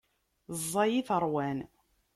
[0.59, 1.59] Ẓẓay-it ṛwan.